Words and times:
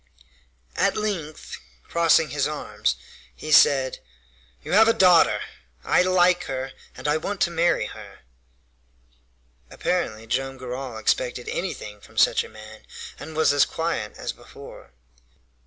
At 0.77 0.97
length, 0.97 1.57
crossing 1.83 2.31
his 2.31 2.47
arms, 2.47 2.95
he 3.35 3.51
said: 3.51 3.99
"You 4.63 4.71
have 4.71 4.87
a 4.87 4.93
daughter! 4.97 5.41
I 5.83 6.01
like 6.01 6.45
her 6.45 6.71
and 6.97 7.07
I 7.07 7.17
want 7.17 7.39
to 7.41 7.51
marry 7.51 7.85
her!" 7.85 8.21
Apparently 9.69 10.25
Joam 10.25 10.57
Garral 10.57 10.97
expected 10.97 11.47
anything 11.49 12.01
from 12.01 12.17
such 12.17 12.43
a 12.43 12.49
man, 12.49 12.87
and 13.19 13.35
was 13.35 13.53
as 13.53 13.63
quiet 13.63 14.17
as 14.17 14.31
before. 14.33 14.89